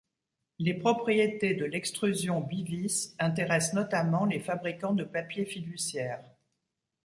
[0.57, 6.23] Les propriétés de l'extrusion Bivis intéresse notamment les fabricants de papier fiduciaire.